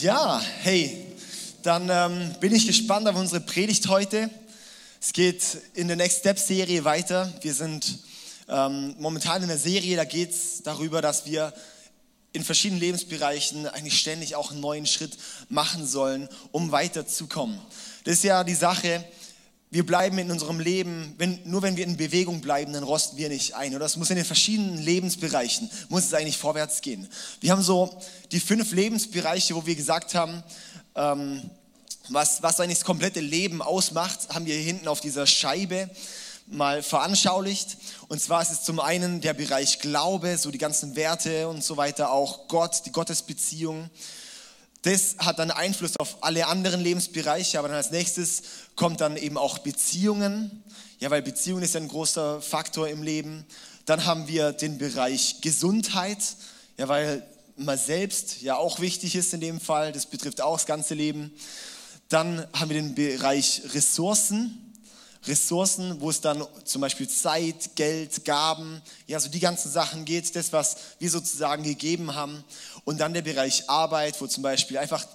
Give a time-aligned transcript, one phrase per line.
[0.00, 1.06] Ja, hey,
[1.62, 4.28] dann ähm, bin ich gespannt auf unsere Predigt heute.
[5.00, 7.32] Es geht in der Next Step Serie weiter.
[7.42, 8.00] Wir sind
[8.48, 11.54] ähm, momentan in der Serie, da geht es darüber, dass wir
[12.32, 15.16] in verschiedenen Lebensbereichen eigentlich ständig auch einen neuen Schritt
[15.48, 17.60] machen sollen, um weiterzukommen.
[18.02, 19.04] Das ist ja die Sache,
[19.74, 23.28] wir bleiben in unserem Leben, wenn, nur wenn wir in Bewegung bleiben, dann rosten wir
[23.28, 23.74] nicht ein.
[23.74, 27.08] Oder es muss in den verschiedenen Lebensbereichen, muss es eigentlich vorwärts gehen.
[27.40, 28.00] Wir haben so
[28.30, 30.44] die fünf Lebensbereiche, wo wir gesagt haben,
[30.94, 31.50] ähm,
[32.08, 35.90] was, was eigentlich das komplette Leben ausmacht, haben wir hier hinten auf dieser Scheibe
[36.46, 37.76] mal veranschaulicht.
[38.06, 41.76] Und zwar ist es zum einen der Bereich Glaube, so die ganzen Werte und so
[41.76, 43.90] weiter, auch Gott, die Gottesbeziehung.
[44.84, 48.42] Das hat dann Einfluss auf alle anderen Lebensbereiche, aber dann als nächstes
[48.76, 50.62] kommt dann eben auch Beziehungen.
[51.00, 53.46] Ja, weil Beziehung ist ja ein großer Faktor im Leben.
[53.86, 56.18] Dann haben wir den Bereich Gesundheit,
[56.76, 59.90] ja, weil man selbst ja auch wichtig ist in dem Fall.
[59.92, 61.32] Das betrifft auch das ganze Leben.
[62.10, 64.63] Dann haben wir den Bereich Ressourcen.
[65.26, 70.34] Ressourcen, wo es dann zum Beispiel Zeit, Geld, Gaben, ja, so die ganzen Sachen geht,
[70.36, 72.44] das, was wir sozusagen gegeben haben.
[72.84, 75.06] Und dann der Bereich Arbeit, wo zum Beispiel einfach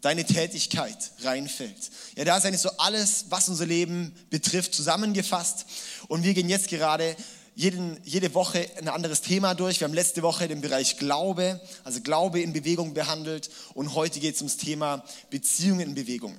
[0.00, 1.90] deine Tätigkeit reinfällt.
[2.16, 5.66] Ja, da ist eigentlich so alles, was unser Leben betrifft, zusammengefasst.
[6.08, 7.16] Und wir gehen jetzt gerade
[7.56, 9.80] jeden, jede Woche ein anderes Thema durch.
[9.80, 13.50] Wir haben letzte Woche den Bereich Glaube, also Glaube in Bewegung behandelt.
[13.74, 16.36] Und heute geht es ums Thema Beziehungen in Bewegung.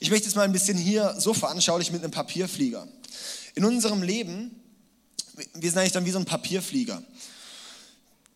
[0.00, 2.86] Ich möchte es mal ein bisschen hier so veranschaulichen mit einem Papierflieger.
[3.54, 4.54] In unserem Leben,
[5.54, 7.02] wir sind eigentlich dann wie so ein Papierflieger.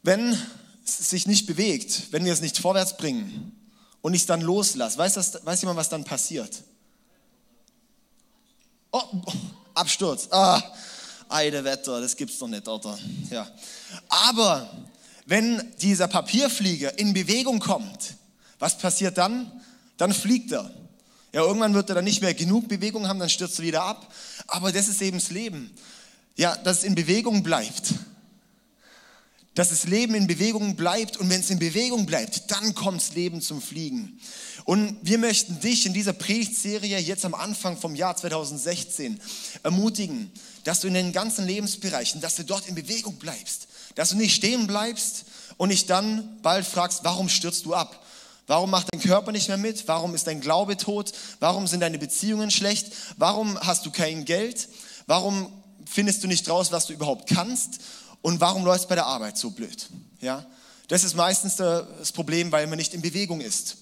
[0.03, 0.39] Wenn
[0.85, 3.53] es sich nicht bewegt, wenn wir es nicht vorwärts bringen
[4.03, 6.63] und ich es dann loslasse, weiß, das, weiß jemand, was dann passiert?
[8.91, 9.03] Oh,
[9.75, 10.29] Absturz.
[10.31, 10.63] Ah,
[11.29, 12.99] Eide Wetter, das gibt's doch nicht, oder?
[13.31, 13.51] Ja.
[14.09, 14.71] Aber
[15.27, 18.15] wenn dieser Papierflieger in Bewegung kommt,
[18.59, 19.51] was passiert dann?
[19.97, 20.71] Dann fliegt er.
[21.35, 24.09] Ja, irgendwann wird er dann nicht mehr genug Bewegung haben, dann stürzt er wieder ab.
[24.47, 25.69] Aber das ist eben das Leben.
[26.37, 27.93] Ja, dass es in Bewegung bleibt.
[29.57, 33.15] Dass das Leben in Bewegung bleibt und wenn es in Bewegung bleibt, dann kommt das
[33.17, 34.21] Leben zum Fliegen.
[34.65, 39.21] Und wir möchten dich in dieser Predigtserie jetzt am Anfang vom Jahr 2016
[39.65, 40.31] ermutigen,
[40.63, 43.67] dass du in den ganzen Lebensbereichen, dass du dort in Bewegung bleibst,
[43.97, 45.25] dass du nicht stehen bleibst
[45.57, 48.04] und dich dann bald fragst, warum stürzt du ab?
[48.47, 49.89] Warum macht dein Körper nicht mehr mit?
[49.89, 51.13] Warum ist dein Glaube tot?
[51.41, 52.93] Warum sind deine Beziehungen schlecht?
[53.17, 54.69] Warum hast du kein Geld?
[55.07, 55.51] Warum
[55.87, 57.81] findest du nicht raus, was du überhaupt kannst?
[58.21, 59.89] Und warum läuft bei der Arbeit so blöd?
[60.21, 60.45] Ja?
[60.89, 63.79] Das ist meistens das Problem, weil man nicht in Bewegung ist.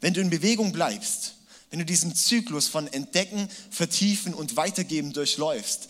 [0.00, 1.34] Wenn du in Bewegung bleibst,
[1.70, 5.88] wenn du diesen Zyklus von Entdecken, Vertiefen und Weitergeben durchläufst,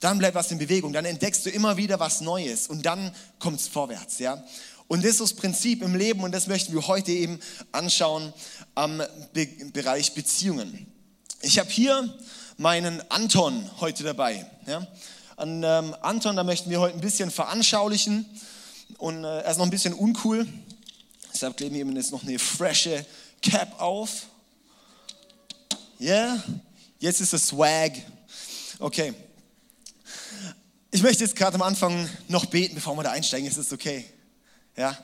[0.00, 3.60] dann bleibt was in Bewegung, dann entdeckst du immer wieder was Neues und dann kommt
[3.60, 4.18] es vorwärts.
[4.18, 4.44] Ja?
[4.88, 7.40] Und das ist das Prinzip im Leben und das möchten wir heute eben
[7.72, 8.32] anschauen
[8.74, 10.86] am Be Bereich Beziehungen.
[11.40, 12.12] Ich habe hier
[12.56, 14.46] meinen Anton heute dabei.
[14.66, 14.86] Ja?
[15.36, 18.26] An ähm, Anton, da möchten wir heute ein bisschen veranschaulichen
[18.98, 20.46] und äh, er ist noch ein bisschen uncool.
[21.32, 23.04] Deshalb kleben wir ihm jetzt noch eine frische
[23.40, 24.26] Cap auf.
[25.98, 26.44] Ja, yeah?
[26.98, 27.92] jetzt ist es Swag.
[28.78, 29.14] Okay.
[30.90, 33.48] Ich möchte jetzt gerade am Anfang noch beten, bevor wir da einsteigen.
[33.48, 34.04] Ist es okay?
[34.76, 34.96] Ja.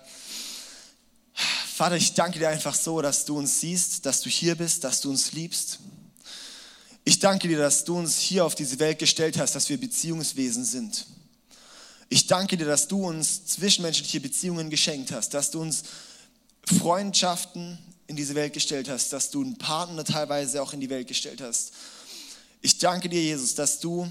[1.75, 5.01] Vater, ich danke dir einfach so, dass du uns siehst, dass du hier bist, dass
[5.01, 5.79] du uns liebst.
[7.05, 10.65] Ich danke dir, dass du uns hier auf diese Welt gestellt hast, dass wir Beziehungswesen
[10.65, 11.07] sind.
[12.09, 15.85] Ich danke dir, dass du uns zwischenmenschliche Beziehungen geschenkt hast, dass du uns
[16.65, 21.07] Freundschaften in diese Welt gestellt hast, dass du einen Partner teilweise auch in die Welt
[21.07, 21.73] gestellt hast.
[22.61, 24.11] Ich danke dir, Jesus, dass du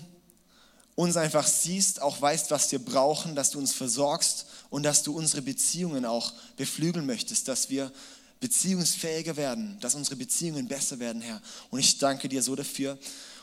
[0.97, 5.15] uns einfach siehst, auch weißt, was wir brauchen, dass du uns versorgst und dass du
[5.15, 7.91] unsere Beziehungen auch beflügeln möchtest, dass wir
[8.39, 11.39] beziehungsfähiger werden, dass unsere Beziehungen besser werden, Herr.
[11.69, 12.93] Und ich danke dir so dafür.
[12.93, 12.99] Und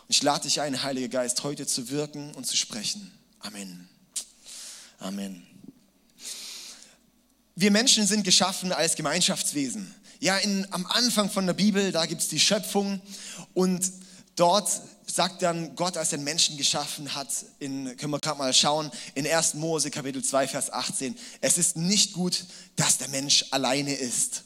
[0.08, 3.12] ich lade dich ein, Heiliger Geist, heute zu wirken und zu sprechen.
[3.38, 3.88] Amen.
[4.98, 5.46] Amen.
[7.54, 9.94] Wir Menschen sind geschaffen als Gemeinschaftswesen.
[10.18, 13.00] Ja, in, am Anfang von der Bibel, da gibt es die Schöpfung
[13.54, 13.92] und
[14.34, 14.68] dort
[15.14, 17.28] sagt dann Gott, als er den Menschen geschaffen hat,
[17.60, 19.54] in, können wir gerade mal schauen, in 1.
[19.54, 22.44] Mose Kapitel 2, Vers 18, es ist nicht gut,
[22.74, 24.42] dass der Mensch alleine ist.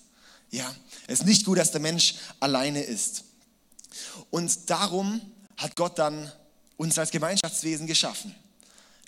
[0.51, 0.71] Ja,
[1.07, 3.25] es ist nicht gut, dass der Mensch alleine ist.
[4.29, 5.23] Und darum
[5.57, 6.31] hat Gott dann
[6.77, 8.35] uns als Gemeinschaftswesen geschaffen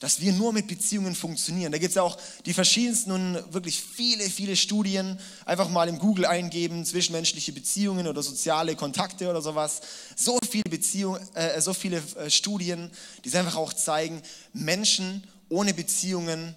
[0.01, 1.73] dass wir nur mit Beziehungen funktionieren.
[1.73, 5.21] Da gibt es auch die verschiedensten und wirklich viele, viele Studien.
[5.45, 9.83] Einfach mal im Google eingeben, zwischenmenschliche Beziehungen oder soziale Kontakte oder sowas.
[10.17, 12.91] So viele Beziehungen, äh, so viele äh, Studien,
[13.25, 14.23] die einfach auch zeigen,
[14.55, 16.55] Menschen ohne Beziehungen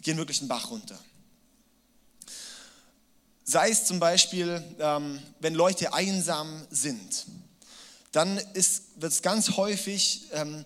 [0.00, 0.98] gehen wirklich einen Bach runter.
[3.42, 7.26] Sei es zum Beispiel, ähm, wenn Leute einsam sind,
[8.12, 10.64] dann wird es ganz häufig, ähm,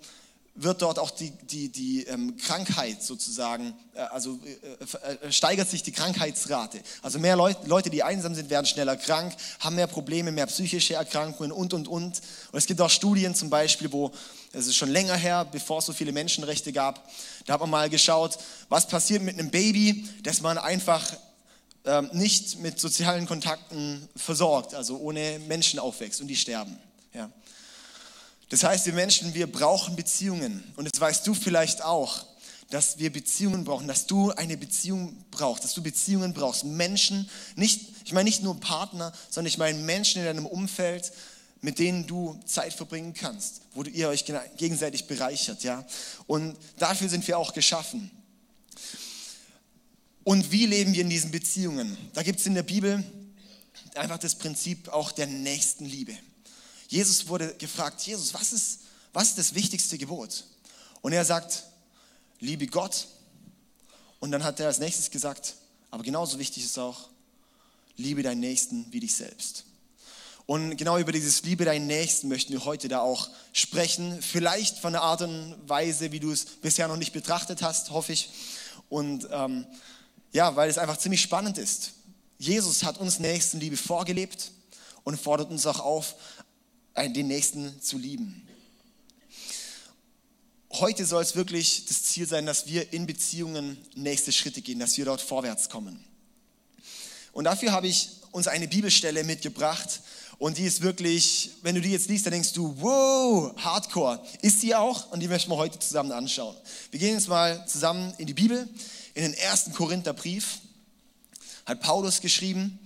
[0.60, 5.82] wird dort auch die, die, die ähm, Krankheit sozusagen, äh, also äh, äh, steigert sich
[5.82, 6.80] die Krankheitsrate.
[7.00, 10.94] Also mehr Leut, Leute, die einsam sind, werden schneller krank, haben mehr Probleme, mehr psychische
[10.94, 12.20] Erkrankungen und, und, und.
[12.52, 14.10] Und es gibt auch Studien zum Beispiel, wo,
[14.52, 17.08] es ist schon länger her, bevor es so viele Menschenrechte gab,
[17.46, 18.38] da hat man mal geschaut,
[18.68, 21.04] was passiert mit einem Baby, das man einfach
[21.84, 26.78] ähm, nicht mit sozialen Kontakten versorgt, also ohne Menschen aufwächst und die sterben.
[27.14, 27.30] Ja.
[28.48, 30.64] Das heißt, wir Menschen, wir brauchen Beziehungen.
[30.76, 32.24] Und das weißt du vielleicht auch,
[32.70, 36.64] dass wir Beziehungen brauchen, dass du eine Beziehung brauchst, dass du Beziehungen brauchst.
[36.64, 41.12] Menschen, nicht, ich meine nicht nur Partner, sondern ich meine Menschen in deinem Umfeld,
[41.60, 44.24] mit denen du Zeit verbringen kannst, wo ihr euch
[44.56, 45.84] gegenseitig bereichert, ja.
[46.26, 48.10] Und dafür sind wir auch geschaffen.
[50.24, 51.96] Und wie leben wir in diesen Beziehungen?
[52.12, 53.02] Da gibt es in der Bibel
[53.94, 56.16] einfach das Prinzip auch der Nächstenliebe.
[56.88, 58.80] Jesus wurde gefragt, Jesus, was ist,
[59.12, 60.44] was ist das wichtigste Gebot?
[61.02, 61.64] Und er sagt,
[62.40, 63.06] liebe Gott.
[64.20, 65.54] Und dann hat er als nächstes gesagt,
[65.90, 67.08] aber genauso wichtig ist auch,
[67.96, 69.64] liebe deinen Nächsten wie dich selbst.
[70.46, 74.22] Und genau über dieses Liebe deinen Nächsten möchten wir heute da auch sprechen.
[74.22, 78.14] Vielleicht von einer Art und Weise, wie du es bisher noch nicht betrachtet hast, hoffe
[78.14, 78.30] ich.
[78.88, 79.66] Und ähm,
[80.32, 81.92] ja, weil es einfach ziemlich spannend ist.
[82.38, 84.52] Jesus hat uns Nächstenliebe vorgelebt
[85.04, 86.14] und fordert uns auch auf,
[86.96, 88.48] den Nächsten zu lieben.
[90.72, 94.96] Heute soll es wirklich das Ziel sein, dass wir in Beziehungen nächste Schritte gehen, dass
[94.96, 96.04] wir dort vorwärts kommen.
[97.32, 100.02] Und dafür habe ich uns eine Bibelstelle mitgebracht
[100.38, 104.22] und die ist wirklich, wenn du die jetzt liest, dann denkst du, wow, hardcore.
[104.42, 106.56] Ist sie auch und die möchten wir heute zusammen anschauen.
[106.90, 108.68] Wir gehen jetzt mal zusammen in die Bibel,
[109.14, 110.58] in den ersten Korintherbrief,
[111.64, 112.78] hat Paulus geschrieben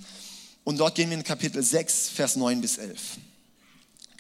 [0.64, 3.00] und dort gehen wir in Kapitel 6, Vers 9 bis 11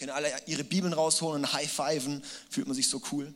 [0.02, 3.32] können alle ihre Bibeln rausholen und high-fiven, fühlt man sich so cool.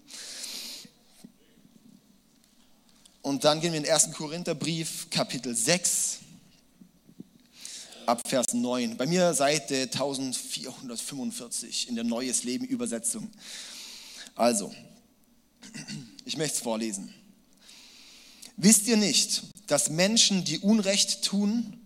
[3.23, 4.11] Und dann gehen wir in den 1.
[4.11, 6.19] Korintherbrief, Kapitel 6,
[8.07, 8.97] ab Vers 9.
[8.97, 13.31] Bei mir Seite 1445 in der Neues Leben Übersetzung.
[14.35, 14.75] Also,
[16.25, 17.15] ich möchte es vorlesen.
[18.57, 21.79] Wisst ihr nicht, dass Menschen, die Unrecht tun,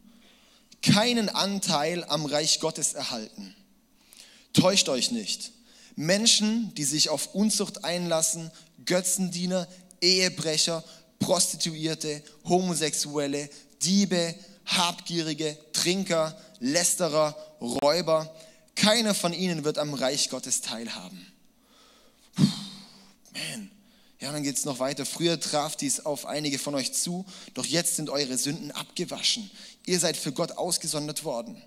[0.80, 3.54] keinen Anteil am Reich Gottes erhalten?
[4.52, 5.52] Täuscht euch nicht.
[5.96, 8.50] Menschen, die sich auf Unzucht einlassen,
[8.84, 9.68] Götzendiener,
[10.00, 10.82] Ehebrecher,
[11.18, 13.50] Prostituierte, Homosexuelle,
[13.82, 14.34] Diebe,
[14.66, 18.34] Habgierige, Trinker, Lästerer, Räuber,
[18.74, 21.26] keiner von ihnen wird am Reich Gottes teilhaben.
[22.34, 22.44] Puh,
[23.32, 23.70] man.
[24.20, 25.06] Ja, dann geht es noch weiter.
[25.06, 27.24] Früher traf dies auf einige von euch zu,
[27.54, 29.50] doch jetzt sind eure Sünden abgewaschen.
[29.86, 31.62] Ihr seid für Gott ausgesondert worden.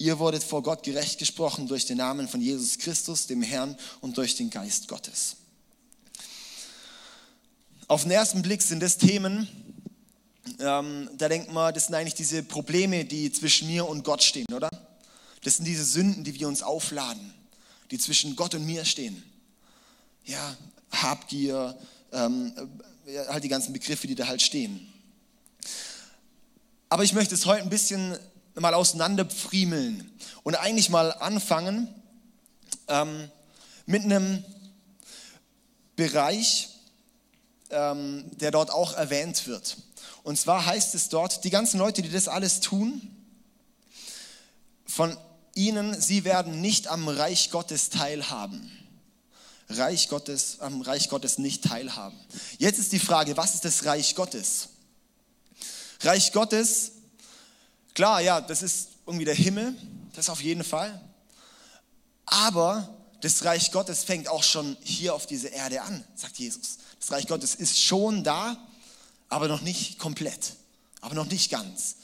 [0.00, 4.16] Ihr wurdet vor Gott gerecht gesprochen durch den Namen von Jesus Christus, dem Herrn, und
[4.16, 5.36] durch den Geist Gottes.
[7.86, 9.46] Auf den ersten Blick sind das Themen,
[10.58, 14.46] ähm, da denkt man, das sind eigentlich diese Probleme, die zwischen mir und Gott stehen,
[14.54, 14.70] oder?
[15.44, 17.34] Das sind diese Sünden, die wir uns aufladen,
[17.90, 19.22] die zwischen Gott und mir stehen.
[20.24, 20.56] Ja,
[20.92, 21.76] Habgier,
[22.12, 22.54] ähm,
[23.28, 24.90] halt die ganzen Begriffe, die da halt stehen.
[26.88, 28.18] Aber ich möchte es heute ein bisschen
[28.54, 30.10] mal auseinanderpfriemeln
[30.42, 31.88] und eigentlich mal anfangen
[32.88, 33.30] ähm,
[33.86, 34.44] mit einem
[35.96, 36.68] Bereich,
[37.70, 39.76] ähm, der dort auch erwähnt wird.
[40.22, 43.16] Und zwar heißt es dort, die ganzen Leute, die das alles tun,
[44.86, 45.16] von
[45.54, 48.70] ihnen, sie werden nicht am Reich Gottes teilhaben.
[49.68, 52.18] Reich Gottes, am Reich Gottes nicht teilhaben.
[52.58, 54.70] Jetzt ist die Frage, was ist das Reich Gottes?
[56.02, 56.92] Reich Gottes
[57.94, 59.74] Klar, ja, das ist irgendwie der Himmel,
[60.14, 61.00] das auf jeden Fall.
[62.26, 66.78] Aber das Reich Gottes fängt auch schon hier auf dieser Erde an, sagt Jesus.
[66.98, 68.56] Das Reich Gottes ist schon da,
[69.28, 70.54] aber noch nicht komplett,
[71.00, 71.96] aber noch nicht ganz.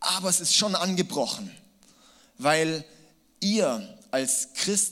[0.00, 1.50] Aber es ist schon angebrochen,
[2.38, 2.84] weil
[3.40, 4.90] ihr als Christen